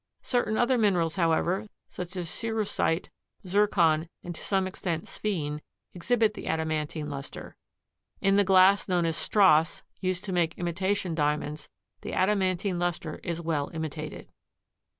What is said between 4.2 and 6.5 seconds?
and to some extent sphene, exhibit the